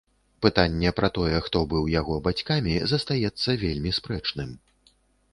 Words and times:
Пытанне 0.43 0.91
пра 0.99 1.09
тое, 1.17 1.41
хто 1.47 1.59
быў 1.73 1.83
яго 1.95 2.15
бацькамі, 2.27 2.73
застаецца 2.93 3.49
вельмі 3.65 3.91
спрэчным. 3.99 4.49